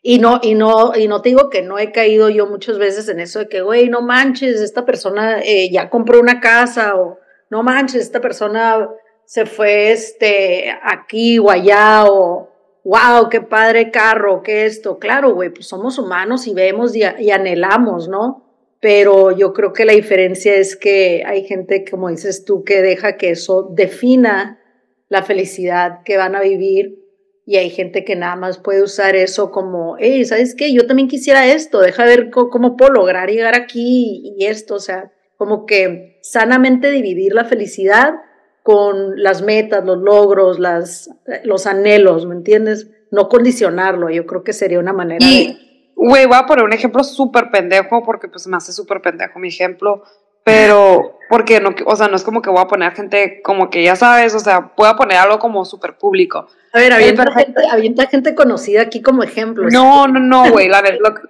y 0.06 0.18
no, 0.18 0.38
y 0.42 0.54
no, 0.54 0.94
y 0.94 1.08
no 1.08 1.22
te 1.22 1.30
digo 1.30 1.48
que 1.48 1.62
no 1.62 1.78
he 1.78 1.90
caído 1.90 2.28
yo 2.28 2.46
muchas 2.46 2.76
veces 2.76 3.08
en 3.08 3.20
eso 3.20 3.38
de 3.38 3.48
que, 3.48 3.62
güey, 3.62 3.88
no 3.88 4.02
manches, 4.02 4.60
esta 4.60 4.84
persona 4.84 5.40
eh, 5.40 5.70
ya 5.72 5.88
compró 5.88 6.20
una 6.20 6.40
casa, 6.40 6.94
o 6.94 7.18
no 7.48 7.62
manches, 7.62 8.02
esta 8.02 8.20
persona 8.20 8.86
se 9.24 9.46
fue 9.46 9.92
este, 9.92 10.70
aquí 10.82 11.38
o 11.38 11.50
allá, 11.50 12.04
o 12.04 12.50
wow, 12.84 13.30
qué 13.30 13.40
padre 13.40 13.90
carro, 13.90 14.42
qué 14.42 14.66
esto. 14.66 14.98
Claro, 14.98 15.32
güey, 15.32 15.48
pues 15.48 15.66
somos 15.66 15.98
humanos 15.98 16.46
y 16.46 16.52
vemos 16.52 16.94
y, 16.94 17.00
y 17.20 17.30
anhelamos, 17.30 18.06
¿no? 18.06 18.44
Pero 18.80 19.32
yo 19.32 19.54
creo 19.54 19.72
que 19.72 19.86
la 19.86 19.94
diferencia 19.94 20.54
es 20.54 20.76
que 20.76 21.22
hay 21.26 21.46
gente, 21.46 21.82
como 21.90 22.10
dices 22.10 22.44
tú, 22.44 22.62
que 22.62 22.82
deja 22.82 23.16
que 23.16 23.30
eso 23.30 23.70
defina 23.72 24.60
la 25.08 25.22
felicidad 25.22 26.02
que 26.04 26.18
van 26.18 26.36
a 26.36 26.42
vivir 26.42 27.03
y 27.46 27.56
hay 27.56 27.70
gente 27.70 28.04
que 28.04 28.16
nada 28.16 28.36
más 28.36 28.58
puede 28.58 28.82
usar 28.82 29.16
eso 29.16 29.50
como, 29.50 29.96
hey, 29.98 30.24
¿sabes 30.24 30.54
qué? 30.54 30.72
Yo 30.72 30.86
también 30.86 31.08
quisiera 31.08 31.46
esto, 31.46 31.80
deja 31.80 32.04
ver 32.04 32.30
cómo, 32.30 32.76
puedo 32.76 32.92
lograr 32.92 33.30
llegar 33.30 33.54
aquí 33.54 34.34
y 34.38 34.46
esto, 34.46 34.76
o 34.76 34.80
sea, 34.80 35.12
como 35.36 35.66
que 35.66 36.18
sanamente 36.22 36.90
dividir 36.90 37.34
la 37.34 37.44
felicidad 37.44 38.14
con 38.62 39.22
las 39.22 39.42
metas, 39.42 39.84
los 39.84 39.98
logros, 39.98 40.58
las, 40.58 41.10
los 41.44 41.66
anhelos, 41.66 42.26
¿me 42.26 42.34
entiendes? 42.34 42.88
No 43.10 43.28
condicionarlo, 43.28 44.08
yo 44.08 44.24
creo 44.24 44.42
que 44.42 44.54
sería 44.54 44.78
una 44.78 44.94
manera 44.94 45.24
y, 45.24 45.64
Güey, 45.96 46.26
voy 46.26 46.36
a 46.36 46.46
poner 46.46 46.64
un 46.64 46.72
ejemplo 46.72 47.04
súper 47.04 47.50
pendejo 47.50 48.02
porque 48.04 48.28
pues 48.28 48.46
me 48.46 48.56
hace 48.56 48.72
súper 48.72 49.00
pendejo 49.00 49.38
mi 49.38 49.48
ejemplo, 49.48 50.02
pero 50.44 51.18
porque 51.28 51.58
no, 51.60 51.74
o 51.86 51.96
sea, 51.96 52.08
no 52.08 52.16
es 52.16 52.22
como 52.22 52.42
que 52.42 52.50
voy 52.50 52.60
a 52.60 52.68
poner 52.68 52.92
gente 52.92 53.40
como 53.42 53.70
que 53.70 53.82
ya 53.82 53.96
sabes, 53.96 54.34
o 54.34 54.38
sea, 54.38 54.72
voy 54.76 54.88
a 54.88 54.94
poner 54.94 55.16
algo 55.16 55.38
como 55.38 55.64
súper 55.64 55.96
público. 55.96 56.46
A 56.72 56.78
ver, 56.78 56.92
avienta 56.92 57.32
gente, 57.32 57.62
avienta 57.70 58.06
gente 58.06 58.34
conocida 58.34 58.82
aquí 58.82 59.00
como 59.00 59.22
ejemplo. 59.22 59.68
No, 59.70 60.06
no, 60.06 60.20
no, 60.20 60.50
güey, 60.50 60.68
la 60.68 60.82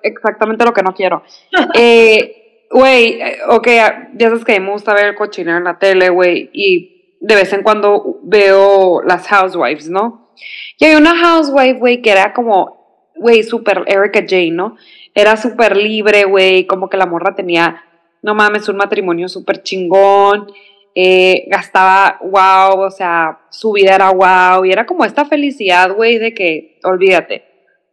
exactamente 0.02 0.64
lo 0.64 0.74
que 0.74 0.82
no 0.82 0.94
quiero. 0.94 1.22
Eh, 1.74 2.66
güey, 2.70 3.20
eh, 3.20 3.38
ok, 3.48 3.66
ya 4.14 4.28
sabes 4.28 4.44
que 4.44 4.58
me 4.58 4.72
gusta 4.72 4.94
ver 4.94 5.14
cochinero 5.14 5.58
en 5.58 5.64
la 5.64 5.78
tele, 5.78 6.08
güey, 6.08 6.50
y 6.52 7.16
de 7.20 7.34
vez 7.36 7.52
en 7.52 7.62
cuando 7.62 8.18
veo 8.22 9.02
las 9.02 9.26
housewives, 9.28 9.88
¿no? 9.88 10.30
Y 10.78 10.84
hay 10.84 10.94
una 10.96 11.16
housewife, 11.16 11.78
güey, 11.78 12.02
que 12.02 12.10
era 12.10 12.32
como, 12.32 13.12
güey, 13.16 13.42
súper 13.42 13.84
Erika 13.86 14.24
Jane, 14.26 14.50
¿no? 14.50 14.76
Era 15.14 15.36
súper 15.36 15.76
libre, 15.76 16.24
güey, 16.24 16.66
como 16.66 16.88
que 16.88 16.96
la 16.96 17.06
morra 17.06 17.34
tenía, 17.34 17.84
no 18.24 18.34
mames, 18.34 18.70
un 18.70 18.78
matrimonio 18.78 19.28
súper 19.28 19.62
chingón, 19.62 20.46
eh, 20.94 21.44
gastaba 21.48 22.18
wow, 22.22 22.80
o 22.80 22.90
sea, 22.90 23.40
su 23.50 23.72
vida 23.72 23.94
era 23.94 24.10
wow, 24.10 24.64
y 24.64 24.72
era 24.72 24.86
como 24.86 25.04
esta 25.04 25.26
felicidad, 25.26 25.94
güey, 25.94 26.16
de 26.16 26.32
que, 26.32 26.78
olvídate. 26.84 27.44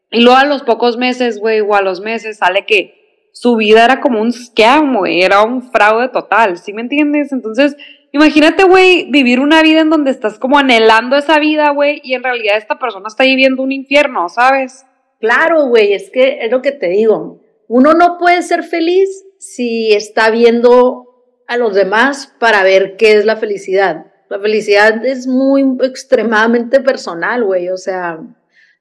Y 0.09 0.21
luego 0.21 0.37
a 0.37 0.45
los 0.45 0.63
pocos 0.63 0.97
meses, 0.97 1.37
güey, 1.37 1.59
o 1.59 1.75
a 1.75 1.81
los 1.81 1.99
meses 1.99 2.37
sale 2.37 2.65
que 2.65 3.29
su 3.33 3.57
vida 3.57 3.83
era 3.83 3.99
como 3.99 4.21
un 4.21 4.31
scam, 4.31 4.99
güey, 4.99 5.21
era 5.21 5.43
un 5.43 5.69
fraude 5.69 6.07
total, 6.07 6.57
¿sí 6.57 6.71
me 6.71 6.81
entiendes? 6.81 7.33
Entonces, 7.33 7.75
imagínate, 8.13 8.63
güey, 8.63 9.11
vivir 9.11 9.41
una 9.41 9.61
vida 9.61 9.81
en 9.81 9.89
donde 9.89 10.11
estás 10.11 10.39
como 10.39 10.57
anhelando 10.57 11.17
esa 11.17 11.39
vida, 11.39 11.71
güey, 11.71 11.99
y 12.05 12.13
en 12.13 12.23
realidad 12.23 12.55
esta 12.55 12.79
persona 12.79 13.09
está 13.09 13.25
viviendo 13.25 13.63
un 13.63 13.73
infierno, 13.73 14.29
¿sabes? 14.29 14.85
Claro, 15.19 15.67
güey, 15.67 15.91
es 15.91 16.09
que 16.09 16.45
es 16.45 16.49
lo 16.49 16.61
que 16.61 16.71
te 16.71 16.87
digo. 16.87 17.41
Uno 17.67 17.93
no 17.93 18.17
puede 18.17 18.41
ser 18.43 18.63
feliz 18.63 19.25
si 19.41 19.91
está 19.91 20.29
viendo 20.29 21.07
a 21.47 21.57
los 21.57 21.73
demás 21.73 22.31
para 22.39 22.61
ver 22.61 22.95
qué 22.95 23.13
es 23.13 23.25
la 23.25 23.37
felicidad. 23.37 24.05
La 24.29 24.39
felicidad 24.39 25.03
es 25.03 25.25
muy 25.25 25.63
extremadamente 25.81 26.79
personal, 26.79 27.43
güey. 27.43 27.69
O 27.69 27.77
sea, 27.77 28.19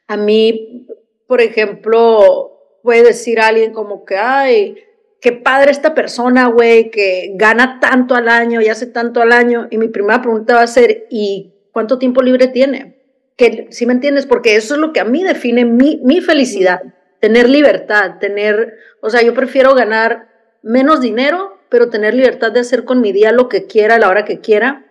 a 0.06 0.16
mí, 0.18 0.86
por 1.26 1.40
ejemplo, 1.40 2.78
puede 2.82 3.04
decir 3.04 3.40
alguien 3.40 3.72
como 3.72 4.04
que, 4.04 4.18
ay, 4.18 4.76
qué 5.22 5.32
padre 5.32 5.70
esta 5.70 5.94
persona, 5.94 6.48
güey, 6.48 6.90
que 6.90 7.32
gana 7.36 7.80
tanto 7.80 8.14
al 8.14 8.28
año 8.28 8.60
y 8.60 8.68
hace 8.68 8.86
tanto 8.86 9.22
al 9.22 9.32
año. 9.32 9.66
Y 9.70 9.78
mi 9.78 9.88
primera 9.88 10.20
pregunta 10.20 10.56
va 10.56 10.62
a 10.62 10.66
ser, 10.66 11.06
¿y 11.08 11.54
cuánto 11.72 11.98
tiempo 11.98 12.20
libre 12.20 12.48
tiene? 12.48 13.00
Que, 13.34 13.68
si 13.70 13.86
me 13.86 13.94
entiendes? 13.94 14.26
Porque 14.26 14.56
eso 14.56 14.74
es 14.74 14.80
lo 14.80 14.92
que 14.92 15.00
a 15.00 15.06
mí 15.06 15.24
define 15.24 15.64
mi, 15.64 16.02
mi 16.04 16.20
felicidad, 16.20 16.82
tener 17.18 17.48
libertad, 17.48 18.18
tener, 18.20 18.74
o 19.00 19.08
sea, 19.08 19.22
yo 19.22 19.32
prefiero 19.32 19.74
ganar 19.74 20.29
menos 20.62 21.00
dinero 21.00 21.60
pero 21.70 21.88
tener 21.88 22.12
libertad 22.12 22.52
de 22.52 22.60
hacer 22.60 22.84
con 22.84 23.00
mi 23.00 23.12
día 23.12 23.32
lo 23.32 23.48
que 23.48 23.66
quiera 23.66 23.94
a 23.94 23.98
la 23.98 24.08
hora 24.08 24.26
que 24.26 24.40
quiera, 24.40 24.84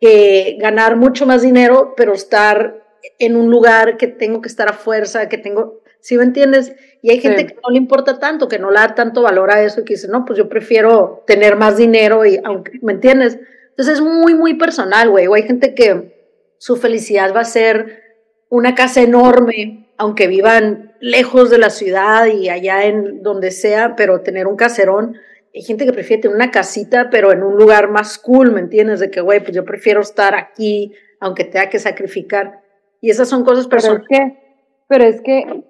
que 0.00 0.56
ganar 0.60 0.94
mucho 0.94 1.26
más 1.26 1.42
dinero, 1.42 1.94
pero 1.96 2.12
estar 2.12 2.84
en 3.18 3.36
un 3.36 3.50
lugar 3.50 3.96
que 3.96 4.06
tengo 4.06 4.42
que 4.42 4.48
estar 4.48 4.68
a 4.68 4.74
fuerza, 4.74 5.28
que 5.28 5.38
tengo, 5.38 5.80
¿sí 6.00 6.16
me 6.18 6.24
entiendes? 6.24 6.74
Y 7.00 7.10
hay 7.10 7.20
gente 7.20 7.46
que 7.46 7.54
no 7.54 7.70
le 7.70 7.78
importa 7.78 8.18
tanto, 8.18 8.48
que 8.48 8.58
no 8.58 8.70
le 8.70 8.78
da 8.78 8.94
tanto 8.94 9.22
valor 9.22 9.50
a 9.50 9.62
eso 9.62 9.80
y 9.80 9.84
que 9.84 9.94
dice, 9.94 10.08
no, 10.08 10.26
pues 10.26 10.38
yo 10.38 10.48
prefiero 10.48 11.24
tener 11.26 11.56
más 11.56 11.78
dinero 11.78 12.26
y 12.26 12.38
aunque, 12.44 12.78
¿me 12.82 12.92
entiendes? 12.92 13.38
Entonces 13.70 13.94
es 13.94 14.00
muy, 14.02 14.34
muy 14.34 14.54
personal, 14.54 15.08
güey. 15.08 15.26
O 15.26 15.34
hay 15.34 15.44
gente 15.44 15.74
que 15.74 16.14
su 16.58 16.76
felicidad 16.76 17.34
va 17.34 17.40
a 17.40 17.44
ser 17.44 18.02
una 18.50 18.74
casa 18.74 19.00
enorme, 19.00 19.88
aunque 19.96 20.26
vivan 20.26 20.85
lejos 21.00 21.50
de 21.50 21.58
la 21.58 21.70
ciudad 21.70 22.26
y 22.26 22.48
allá 22.48 22.84
en 22.84 23.22
donde 23.22 23.50
sea, 23.50 23.94
pero 23.96 24.22
tener 24.22 24.46
un 24.46 24.56
caserón 24.56 25.16
hay 25.56 25.62
gente 25.62 25.86
que 25.86 25.92
prefiere 25.92 26.20
tener 26.20 26.36
una 26.36 26.50
casita, 26.50 27.08
pero 27.10 27.32
en 27.32 27.42
un 27.42 27.56
lugar 27.56 27.90
más 27.90 28.18
cool, 28.18 28.52
¿me 28.52 28.60
entiendes? 28.60 29.00
De 29.00 29.10
que, 29.10 29.22
güey, 29.22 29.40
pues 29.40 29.56
yo 29.56 29.64
prefiero 29.64 30.02
estar 30.02 30.34
aquí, 30.34 30.92
aunque 31.18 31.44
tenga 31.44 31.70
que 31.70 31.78
sacrificar. 31.78 32.60
Y 33.00 33.08
esas 33.08 33.30
son 33.30 33.42
cosas 33.42 33.66
personales. 33.66 34.04
Pero 34.06 34.24
es 34.24 34.30
que, 34.30 34.38
pero 34.86 35.04
es 35.04 35.20
que 35.22 35.64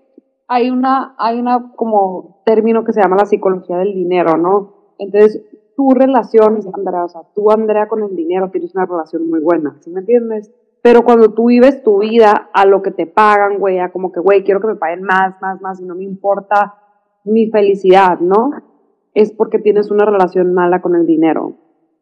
hay 0.49 0.71
una, 0.71 1.15
hay 1.19 1.39
una 1.39 1.73
como 1.77 2.43
término 2.45 2.85
que 2.85 2.93
se 2.93 3.01
llama 3.01 3.15
la 3.15 3.27
psicología 3.27 3.77
del 3.77 3.95
dinero, 3.95 4.37
¿no? 4.37 4.95
Entonces, 4.99 5.41
tu 5.77 5.91
relación, 5.91 6.59
Andrea, 6.75 7.05
o 7.05 7.09
sea, 7.09 7.21
tú, 7.33 7.53
Andrea, 7.53 7.87
con 7.87 8.03
el 8.03 8.17
dinero 8.17 8.51
tienes 8.51 8.75
una 8.75 8.87
relación 8.87 9.31
muy 9.31 9.39
buena, 9.39 9.77
¿sí 9.83 9.91
me 9.91 10.01
entiendes? 10.01 10.51
Pero 10.87 11.03
cuando 11.03 11.35
tú 11.35 11.47
vives 11.49 11.83
tu 11.83 11.99
vida 11.99 12.49
a 12.53 12.65
lo 12.65 12.81
que 12.81 12.93
te 12.93 13.07
pagan, 13.07 13.59
güey, 13.59 13.81
a 13.81 13.91
como 13.91 14.13
que, 14.13 14.21
güey, 14.21 14.45
quiero 14.45 14.61
que 14.61 14.69
me 14.69 14.77
paguen 14.77 15.03
más, 15.03 15.35
más, 15.41 15.61
más, 15.61 15.81
y 15.81 15.85
no 15.85 15.97
me 15.97 16.05
importa 16.05 16.77
mi 17.25 17.51
felicidad, 17.51 18.21
¿no? 18.21 18.51
es 19.17 19.33
porque 19.33 19.59
tienes 19.59 19.91
una 19.91 20.05
relación 20.05 20.53
mala 20.53 20.83
con 20.83 20.95
el 20.95 21.07
dinero. 21.07 21.57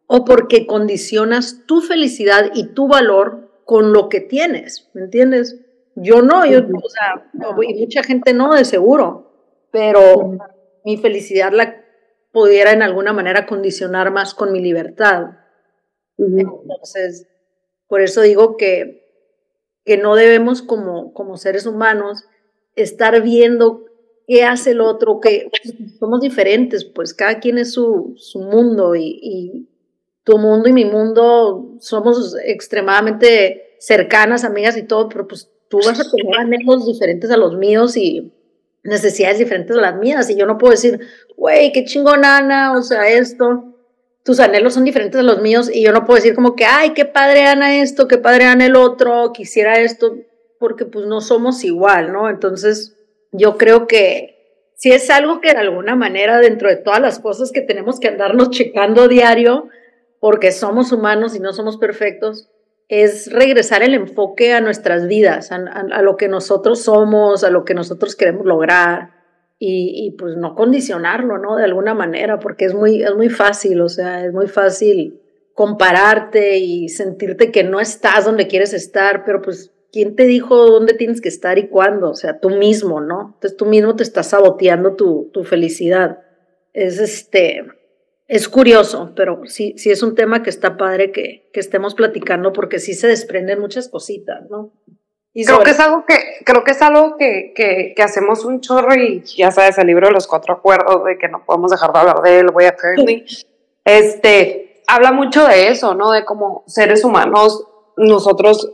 O 0.08 0.24
porque 0.24 0.66
condicionas 0.66 1.64
tu 1.64 1.80
felicidad 1.80 2.50
y 2.54 2.74
tu 2.74 2.88
valor 2.88 3.62
con 3.64 3.92
lo 3.92 4.08
que 4.08 4.20
tienes, 4.20 4.90
¿me 4.94 5.02
entiendes? 5.02 5.64
Yo 5.94 6.22
no, 6.22 6.44
yo, 6.44 6.58
o 6.58 6.88
sea, 6.88 7.30
y 7.62 7.80
mucha 7.80 8.02
gente 8.02 8.34
no, 8.34 8.52
de 8.52 8.64
seguro, 8.64 9.30
pero 9.70 10.36
mi 10.84 10.96
felicidad 10.96 11.52
la 11.52 11.76
pudiera 12.32 12.72
en 12.72 12.82
alguna 12.82 13.12
manera 13.12 13.46
condicionar 13.46 14.10
más 14.10 14.34
con 14.34 14.50
mi 14.50 14.60
libertad. 14.60 15.36
Entonces, 16.18 17.28
por 17.88 18.00
eso 18.00 18.22
digo 18.22 18.56
que, 18.56 19.04
que 19.84 19.96
no 19.96 20.16
debemos 20.16 20.62
como, 20.62 21.12
como 21.12 21.36
seres 21.36 21.66
humanos 21.66 22.24
estar 22.76 23.20
viendo 23.22 23.84
qué 24.26 24.44
hace 24.44 24.70
el 24.70 24.80
otro, 24.80 25.20
que 25.20 25.50
somos 25.98 26.20
diferentes, 26.20 26.84
pues 26.84 27.14
cada 27.14 27.40
quien 27.40 27.58
es 27.58 27.72
su, 27.72 28.14
su 28.16 28.40
mundo 28.40 28.94
y, 28.96 29.68
tu 30.24 30.38
mundo 30.38 30.70
y 30.70 30.72
mi 30.72 30.86
mundo 30.86 31.76
somos 31.80 32.34
extremadamente 32.42 33.76
cercanas, 33.78 34.42
amigas 34.44 34.74
y 34.78 34.82
todo, 34.82 35.10
pero 35.10 35.28
pues 35.28 35.50
tú 35.68 35.76
vas 35.84 36.00
a 36.00 36.10
tener 36.10 36.34
anhelos 36.38 36.86
diferentes 36.86 37.30
a 37.30 37.36
los 37.36 37.58
míos 37.58 37.94
y 37.98 38.32
necesidades 38.82 39.38
diferentes 39.38 39.76
a 39.76 39.82
las 39.82 39.96
mías 39.96 40.30
y 40.30 40.36
yo 40.36 40.46
no 40.46 40.56
puedo 40.56 40.70
decir, 40.70 40.98
güey, 41.36 41.72
qué 41.72 41.84
chingona 41.84 42.72
o 42.72 42.80
sea, 42.80 43.06
esto, 43.06 43.73
tus 44.24 44.40
anhelos 44.40 44.72
son 44.72 44.84
diferentes 44.84 45.20
a 45.20 45.22
los 45.22 45.40
míos 45.42 45.70
y 45.72 45.82
yo 45.82 45.92
no 45.92 46.06
puedo 46.06 46.16
decir 46.16 46.34
como 46.34 46.56
que, 46.56 46.64
ay, 46.64 46.94
qué 46.94 47.04
padre 47.04 47.46
Ana 47.46 47.80
esto, 47.82 48.08
qué 48.08 48.16
padre 48.16 48.46
Ana 48.46 48.66
el 48.66 48.74
otro, 48.74 49.32
quisiera 49.32 49.78
esto, 49.80 50.16
porque 50.58 50.86
pues 50.86 51.06
no 51.06 51.20
somos 51.20 51.62
igual, 51.62 52.10
¿no? 52.10 52.30
Entonces, 52.30 52.96
yo 53.32 53.58
creo 53.58 53.86
que 53.86 54.72
si 54.76 54.92
es 54.92 55.10
algo 55.10 55.42
que 55.42 55.52
de 55.52 55.58
alguna 55.58 55.94
manera 55.94 56.38
dentro 56.38 56.70
de 56.70 56.76
todas 56.76 57.00
las 57.00 57.18
cosas 57.18 57.52
que 57.52 57.60
tenemos 57.60 58.00
que 58.00 58.08
andarnos 58.08 58.48
checando 58.48 59.08
diario, 59.08 59.68
porque 60.20 60.52
somos 60.52 60.90
humanos 60.90 61.36
y 61.36 61.40
no 61.40 61.52
somos 61.52 61.76
perfectos, 61.76 62.48
es 62.88 63.30
regresar 63.30 63.82
el 63.82 63.92
enfoque 63.92 64.54
a 64.54 64.62
nuestras 64.62 65.06
vidas, 65.06 65.52
a, 65.52 65.58
lo 66.00 66.16
que 66.16 66.28
nosotros 66.28 66.82
somos, 66.82 67.44
a 67.44 67.50
lo 67.50 67.66
que 67.66 67.74
nosotros 67.74 68.16
queremos 68.16 68.46
lograr 68.46 69.23
y, 69.58 70.06
y, 70.06 70.16
pues 70.16 70.36
no 70.36 70.54
condicionarlo, 70.54 71.38
¿no? 71.38 71.56
De 71.56 71.64
alguna 71.64 71.94
manera, 71.94 72.38
porque 72.38 72.64
es 72.64 72.74
muy, 72.74 73.02
es 73.02 73.14
muy 73.14 73.28
fácil, 73.28 73.80
o 73.80 73.88
sea, 73.88 74.24
es 74.24 74.32
muy 74.32 74.48
fácil 74.48 75.20
compararte 75.54 76.58
y 76.58 76.88
sentirte 76.88 77.52
que 77.52 77.64
no 77.64 77.80
estás 77.80 78.24
donde 78.24 78.48
quieres 78.48 78.74
estar, 78.74 79.24
pero 79.24 79.40
pues 79.40 79.72
¿quién 79.92 80.16
te 80.16 80.24
dijo 80.24 80.66
dónde 80.66 80.94
tienes 80.94 81.20
que 81.20 81.28
estar 81.28 81.56
y 81.56 81.68
cuándo? 81.68 82.10
O 82.10 82.14
sea, 82.14 82.40
tú 82.40 82.50
mismo, 82.50 83.00
¿no? 83.00 83.34
Entonces 83.34 83.56
tú 83.56 83.64
mismo 83.64 83.94
te 83.94 84.02
estás 84.02 84.30
saboteando 84.30 84.96
tu, 84.96 85.30
tu 85.32 85.44
felicidad. 85.44 86.18
Es 86.72 86.98
este, 86.98 87.64
es 88.26 88.48
curioso, 88.48 89.12
pero 89.14 89.42
sí, 89.44 89.74
sí 89.76 89.92
es 89.92 90.02
un 90.02 90.16
tema 90.16 90.42
que 90.42 90.50
está 90.50 90.76
padre 90.76 91.12
que, 91.12 91.48
que 91.52 91.60
estemos 91.60 91.94
platicando 91.94 92.52
porque 92.52 92.80
sí 92.80 92.94
se 92.94 93.06
desprenden 93.06 93.60
muchas 93.60 93.88
cositas, 93.88 94.50
¿no? 94.50 94.72
Y 95.36 95.44
creo 95.44 95.60
que 95.64 95.70
es 95.70 95.80
algo 95.80 96.04
que, 96.06 96.14
creo 96.44 96.62
que 96.62 96.70
es 96.70 96.80
algo 96.80 97.16
que, 97.16 97.52
que, 97.56 97.92
que, 97.96 98.02
hacemos 98.04 98.44
un 98.44 98.60
chorro 98.60 98.94
y 98.94 99.20
ya 99.36 99.50
sabes, 99.50 99.76
el 99.78 99.88
libro 99.88 100.06
de 100.06 100.12
los 100.12 100.28
cuatro 100.28 100.54
acuerdos 100.54 101.04
de 101.04 101.18
que 101.18 101.28
no 101.28 101.44
podemos 101.44 101.72
dejar 101.72 101.92
de 101.92 101.98
hablar 101.98 102.22
de 102.22 102.38
él, 102.38 102.46
voy 102.52 102.66
a 102.66 102.76
este, 103.84 104.82
habla 104.86 105.10
mucho 105.10 105.46
de 105.46 105.68
eso, 105.68 105.94
¿no? 105.94 106.12
De 106.12 106.24
cómo 106.24 106.62
seres 106.66 107.04
humanos 107.04 107.66
nosotros 107.96 108.72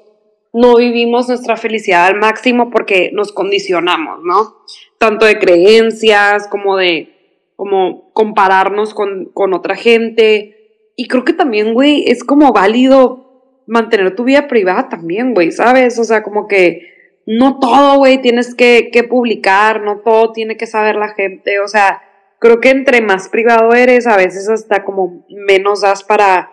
no 0.52 0.76
vivimos 0.76 1.28
nuestra 1.28 1.56
felicidad 1.56 2.06
al 2.06 2.16
máximo 2.16 2.70
porque 2.70 3.10
nos 3.12 3.32
condicionamos, 3.32 4.20
¿no? 4.22 4.56
Tanto 4.98 5.26
de 5.26 5.38
creencias 5.38 6.46
como 6.48 6.76
de 6.76 7.16
como 7.56 8.10
compararnos 8.12 8.94
con, 8.94 9.26
con 9.34 9.52
otra 9.52 9.76
gente. 9.76 10.92
Y 10.96 11.08
creo 11.08 11.24
que 11.24 11.34
también, 11.34 11.74
güey, 11.74 12.04
es 12.06 12.24
como 12.24 12.52
válido 12.52 13.29
mantener 13.66 14.14
tu 14.14 14.24
vida 14.24 14.48
privada 14.48 14.88
también, 14.88 15.34
güey, 15.34 15.52
¿sabes? 15.52 15.98
O 15.98 16.04
sea, 16.04 16.22
como 16.22 16.48
que 16.48 17.20
no 17.26 17.58
todo, 17.58 17.98
güey, 17.98 18.20
tienes 18.20 18.54
que, 18.54 18.90
que 18.92 19.04
publicar, 19.04 19.82
no 19.82 20.00
todo 20.00 20.32
tiene 20.32 20.56
que 20.56 20.66
saber 20.66 20.96
la 20.96 21.08
gente. 21.08 21.60
O 21.60 21.68
sea, 21.68 22.02
creo 22.38 22.60
que 22.60 22.70
entre 22.70 23.00
más 23.00 23.28
privado 23.28 23.72
eres, 23.72 24.06
a 24.06 24.16
veces 24.16 24.48
hasta 24.48 24.84
como 24.84 25.24
menos 25.28 25.82
das 25.82 26.02
para 26.02 26.52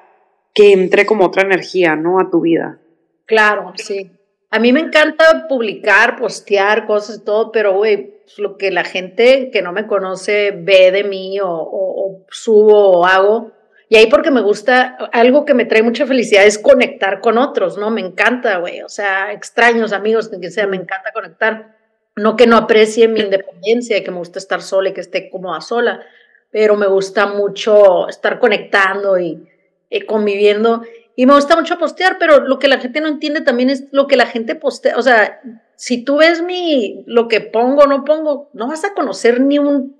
que 0.53 0.73
entre 0.73 1.05
como 1.05 1.25
otra 1.25 1.43
energía, 1.43 1.95
¿no? 1.95 2.19
A 2.19 2.29
tu 2.29 2.41
vida. 2.41 2.79
Claro, 3.25 3.73
sí. 3.75 4.11
A 4.49 4.59
mí 4.59 4.71
me 4.71 4.79
encanta 4.79 5.47
publicar, 5.49 6.17
postear 6.17 6.87
cosas 6.87 7.17
y 7.17 7.25
todo, 7.25 7.51
pero, 7.51 7.73
güey, 7.73 8.17
pues, 8.23 8.39
lo 8.39 8.57
que 8.57 8.71
la 8.71 8.83
gente 8.83 9.51
que 9.51 9.61
no 9.61 9.73
me 9.73 9.87
conoce 9.87 10.51
ve 10.51 10.91
de 10.91 11.03
mí 11.03 11.37
o, 11.43 12.25
subo 12.29 12.99
o 12.99 13.05
hago, 13.05 13.51
Y 13.89 13.95
ahí 13.95 14.07
porque 14.07 14.31
me 14.31 14.41
gusta, 14.41 14.97
algo 15.13 15.45
que 15.45 15.53
me 15.53 15.65
trae 15.65 15.81
mucha 15.81 16.05
felicidad 16.05 16.45
es 16.45 16.59
conectar 16.59 17.21
con 17.21 17.37
otros, 17.37 17.77
¿no? 17.77 17.89
Me 17.89 18.01
encanta, 18.01 18.57
güey. 18.57 18.81
O 18.81 18.89
sea, 18.89 19.31
extraños, 19.31 19.93
amigos, 19.93 20.29
que 20.29 20.51
sea, 20.51 20.67
me 20.67 20.75
encanta 20.75 21.11
conectar. 21.13 21.77
No 22.15 22.35
que 22.35 22.47
no 22.47 22.57
aprecie 22.57 23.07
mi 23.07 23.21
independencia, 23.21 24.03
que 24.03 24.11
me 24.11 24.17
gusta 24.17 24.39
estar 24.39 24.61
sola 24.61 24.89
y 24.89 24.93
que 24.93 25.01
esté 25.01 25.29
cómoda 25.29 25.61
sola, 25.61 26.01
pero 26.51 26.75
me 26.75 26.87
gusta 26.87 27.27
mucho 27.27 28.09
estar 28.09 28.39
conectando 28.39 29.19
y, 29.19 29.47
y 29.89 30.01
conviviendo. 30.01 30.81
Y 31.15 31.25
me 31.25 31.33
gusta 31.33 31.55
mucho 31.55 31.77
postear, 31.77 32.17
pero 32.19 32.41
lo 32.41 32.59
que 32.59 32.67
la 32.67 32.79
gente 32.79 33.01
no 33.01 33.07
entiende 33.07 33.41
también 33.41 33.69
es 33.69 33.85
lo 33.91 34.07
que 34.07 34.17
la 34.17 34.25
gente 34.25 34.55
postea. 34.55 34.97
O 34.97 35.01
sea, 35.01 35.41
si 35.75 36.03
tú 36.03 36.17
ves 36.17 36.41
mi, 36.41 37.03
lo 37.05 37.27
que 37.27 37.39
pongo 37.39 37.83
o 37.83 37.87
no 37.87 38.03
pongo, 38.03 38.49
no 38.53 38.67
vas 38.67 38.83
a 38.83 38.93
conocer 38.93 39.39
ni 39.39 39.59
un 39.59 39.96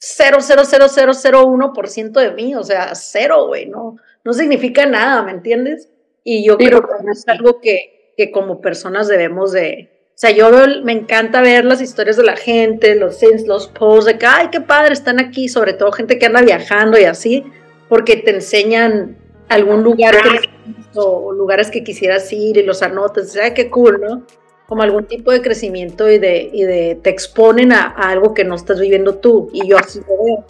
0,00001% 0.00 2.12
de 2.12 2.30
mí, 2.32 2.54
o 2.54 2.62
sea, 2.62 2.94
cero, 2.94 3.48
güey, 3.48 3.66
no, 3.66 3.96
no 4.24 4.32
significa 4.32 4.86
nada, 4.86 5.22
¿me 5.22 5.32
entiendes? 5.32 5.90
Y 6.24 6.44
yo 6.44 6.56
creo 6.56 6.82
que 6.82 7.10
es 7.10 7.28
algo 7.28 7.60
que, 7.60 8.14
que 8.16 8.30
como 8.30 8.60
personas 8.60 9.08
debemos 9.08 9.52
de, 9.52 9.90
o 10.06 10.18
sea, 10.20 10.30
yo 10.30 10.50
me 10.82 10.92
encanta 10.92 11.42
ver 11.42 11.64
las 11.64 11.82
historias 11.82 12.16
de 12.16 12.24
la 12.24 12.36
gente, 12.36 12.94
los 12.94 13.16
sins, 13.16 13.46
los 13.46 13.68
posts 13.68 14.06
de 14.06 14.18
que, 14.18 14.26
ay, 14.26 14.48
qué 14.50 14.60
padre, 14.60 14.94
están 14.94 15.20
aquí, 15.20 15.48
sobre 15.48 15.74
todo 15.74 15.92
gente 15.92 16.18
que 16.18 16.26
anda 16.26 16.42
viajando 16.42 16.98
y 16.98 17.04
así, 17.04 17.44
porque 17.88 18.16
te 18.16 18.30
enseñan 18.30 19.16
algún 19.48 19.82
lugar 19.82 20.16
que 20.22 20.48
o 20.94 21.32
lugares 21.32 21.70
que 21.70 21.84
quisieras 21.84 22.32
ir 22.32 22.56
y 22.56 22.62
los 22.62 22.82
anotas, 22.82 23.26
o 23.26 23.30
sea, 23.30 23.54
qué 23.54 23.70
cool, 23.70 24.00
¿no? 24.00 24.26
Como 24.70 24.84
algún 24.84 25.06
tipo 25.06 25.32
de 25.32 25.42
crecimiento 25.42 26.08
y 26.08 26.20
de, 26.20 26.48
y 26.52 26.62
de 26.62 26.94
te 27.02 27.10
exponen 27.10 27.72
a, 27.72 27.88
algo 27.88 28.34
que 28.34 28.44
no 28.44 28.54
estás 28.54 28.78
viviendo 28.78 29.16
tú. 29.16 29.50
Y 29.52 29.66
yo 29.66 29.76
así 29.76 29.98
lo 29.98 30.24
veo. 30.24 30.44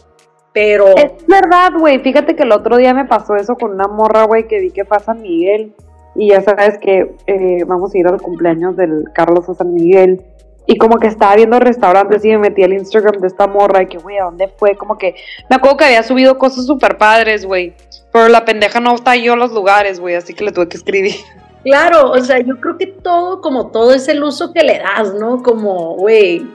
Pero. 0.52 0.88
Es 0.94 1.26
verdad, 1.26 1.72
güey. 1.78 2.00
Fíjate 2.00 2.36
que 2.36 2.42
el 2.42 2.52
otro 2.52 2.76
día 2.76 2.92
me 2.92 3.06
pasó 3.06 3.34
eso 3.36 3.54
con 3.54 3.70
una 3.70 3.88
morra, 3.88 4.24
güey, 4.24 4.46
que 4.46 4.60
vi 4.60 4.72
que 4.72 4.84
pasa 4.84 5.14
Miguel. 5.14 5.72
Y 6.14 6.28
ya 6.28 6.42
sabes 6.42 6.76
que 6.76 7.16
eh, 7.26 7.64
vamos 7.66 7.94
a 7.94 7.98
ir 7.98 8.06
al 8.08 8.20
cumpleaños 8.20 8.76
del 8.76 9.04
Carlos 9.14 9.48
a 9.48 9.54
San 9.54 9.72
Miguel. 9.72 10.22
Y 10.66 10.76
como 10.76 10.98
que 10.98 11.06
estaba 11.06 11.34
viendo 11.36 11.58
restaurantes 11.58 12.22
y 12.22 12.28
me 12.28 12.38
metí 12.38 12.62
al 12.62 12.74
Instagram 12.74 13.22
de 13.22 13.26
esta 13.26 13.46
morra 13.46 13.84
y 13.84 13.86
que, 13.86 13.96
güey, 13.96 14.18
¿a 14.18 14.24
dónde 14.24 14.48
fue? 14.48 14.76
Como 14.76 14.98
que 14.98 15.14
me 15.48 15.56
acuerdo 15.56 15.78
que 15.78 15.84
había 15.84 16.02
subido 16.02 16.36
cosas 16.36 16.66
súper 16.66 16.98
padres, 16.98 17.46
güey. 17.46 17.72
Pero 18.12 18.28
la 18.28 18.44
pendeja 18.44 18.80
no 18.80 18.94
está 18.94 19.16
yo 19.16 19.34
los 19.34 19.52
lugares, 19.52 19.98
güey, 19.98 20.14
así 20.14 20.34
que 20.34 20.44
le 20.44 20.52
tuve 20.52 20.68
que 20.68 20.76
escribir. 20.76 21.14
Claro, 21.62 22.10
o 22.12 22.18
sea, 22.20 22.40
yo 22.40 22.58
creo 22.60 22.78
que 22.78 22.86
todo, 22.86 23.40
como 23.40 23.70
todo 23.70 23.92
es 23.92 24.08
el 24.08 24.22
uso 24.22 24.52
que 24.52 24.62
le 24.62 24.78
das, 24.78 25.14
¿no? 25.14 25.42
Como, 25.42 25.94
güey, 25.96 26.46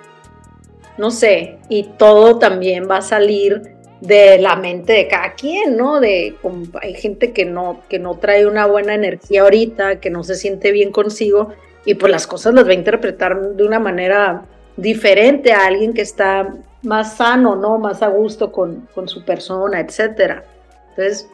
no 0.97 1.11
sé, 1.11 1.59
y 1.69 1.83
todo 1.97 2.39
también 2.39 2.89
va 2.89 2.97
a 2.97 3.01
salir 3.01 3.75
de 4.01 4.39
la 4.39 4.55
mente 4.55 4.93
de 4.93 5.07
cada 5.07 5.33
quien, 5.33 5.77
¿no? 5.77 5.99
De 5.99 6.35
hay 6.81 6.93
gente 6.95 7.33
que 7.33 7.45
no 7.45 7.81
que 7.89 7.99
no 7.99 8.15
trae 8.15 8.45
una 8.47 8.65
buena 8.65 8.93
energía 8.93 9.43
ahorita, 9.43 9.99
que 9.99 10.09
no 10.09 10.23
se 10.23 10.35
siente 10.35 10.71
bien 10.71 10.91
consigo 10.91 11.49
y 11.85 11.95
pues 11.95 12.11
las 12.11 12.27
cosas 12.27 12.53
las 12.53 12.65
va 12.65 12.71
a 12.71 12.75
interpretar 12.75 13.39
de 13.51 13.63
una 13.63 13.79
manera 13.79 14.45
diferente 14.77 15.53
a 15.53 15.65
alguien 15.65 15.93
que 15.93 16.01
está 16.01 16.53
más 16.83 17.17
sano, 17.17 17.55
¿no? 17.55 17.77
Más 17.77 18.01
a 18.01 18.07
gusto 18.07 18.51
con, 18.51 18.87
con 18.93 19.07
su 19.07 19.23
persona, 19.23 19.79
etcétera. 19.79 20.43
Entonces, 20.89 21.29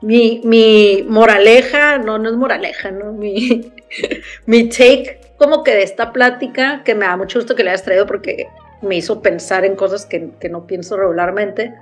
mi, 0.00 0.40
mi 0.44 1.04
moraleja, 1.08 1.98
no, 1.98 2.18
no 2.18 2.28
es 2.28 2.36
moraleja, 2.36 2.90
¿no? 2.90 3.12
Mi, 3.12 3.72
mi 4.46 4.68
take 4.68 5.20
como 5.36 5.62
que 5.64 5.72
de 5.72 5.82
esta 5.82 6.12
plática, 6.12 6.82
que 6.84 6.94
me 6.94 7.06
da 7.06 7.16
mucho 7.16 7.38
gusto 7.38 7.54
que 7.54 7.62
le 7.62 7.70
hayas 7.70 7.82
traído 7.82 8.06
porque 8.06 8.48
me 8.82 8.96
hizo 8.96 9.20
pensar 9.20 9.64
en 9.64 9.76
cosas 9.76 10.06
que, 10.06 10.30
que 10.40 10.48
no 10.48 10.66
pienso 10.66 10.96
regularmente, 10.96 11.74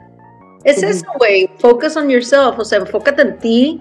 es 0.65 0.83
eso, 0.83 1.05
güey, 1.19 1.51
focus 1.59 1.97
on 1.97 2.09
yourself, 2.09 2.59
o 2.59 2.65
sea, 2.65 2.79
enfócate 2.79 3.23
en 3.23 3.39
ti, 3.39 3.81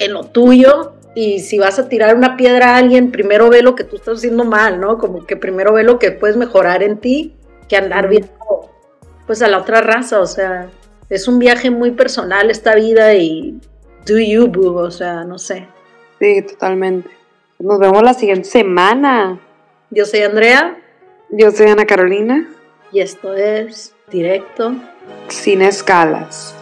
en 0.00 0.12
lo 0.12 0.24
tuyo, 0.24 0.94
y 1.14 1.38
si 1.40 1.58
vas 1.58 1.78
a 1.78 1.88
tirar 1.88 2.16
una 2.16 2.36
piedra 2.36 2.74
a 2.74 2.76
alguien, 2.78 3.12
primero 3.12 3.48
ve 3.48 3.62
lo 3.62 3.76
que 3.76 3.84
tú 3.84 3.96
estás 3.96 4.18
haciendo 4.18 4.44
mal, 4.44 4.80
¿no? 4.80 4.98
Como 4.98 5.24
que 5.24 5.36
primero 5.36 5.72
ve 5.72 5.84
lo 5.84 5.98
que 5.98 6.10
puedes 6.10 6.36
mejorar 6.36 6.82
en 6.82 6.98
ti 6.98 7.34
que 7.68 7.76
andar 7.76 8.08
viendo, 8.08 8.70
pues, 9.26 9.40
a 9.40 9.48
la 9.48 9.58
otra 9.58 9.80
raza, 9.80 10.20
o 10.20 10.26
sea, 10.26 10.68
es 11.08 11.28
un 11.28 11.38
viaje 11.38 11.70
muy 11.70 11.92
personal 11.92 12.50
esta 12.50 12.74
vida 12.74 13.14
y 13.14 13.58
do 14.06 14.18
you, 14.18 14.48
boo, 14.48 14.74
o 14.74 14.90
sea, 14.90 15.24
no 15.24 15.38
sé. 15.38 15.66
Sí, 16.18 16.42
totalmente. 16.42 17.10
Nos 17.58 17.78
vemos 17.78 18.02
la 18.02 18.14
siguiente 18.14 18.48
semana. 18.48 19.40
Yo 19.90 20.04
soy 20.04 20.20
Andrea. 20.22 20.76
Yo 21.30 21.50
soy 21.50 21.68
Ana 21.68 21.86
Carolina. 21.86 22.48
Y 22.92 23.00
esto 23.00 23.34
es 23.34 23.94
Directo. 24.10 24.74
Sin 25.28 25.62
escalas. 25.62 26.54